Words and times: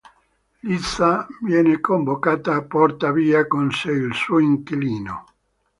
Lisa 0.63 1.27
viene 1.41 1.79
convocata 1.79 2.57
e 2.57 2.63
porta 2.63 3.11
via 3.11 3.45
con 3.45 3.71
sé 3.71 3.91
il 3.91 4.15
suo 4.15 4.39
inquilino. 4.39 5.23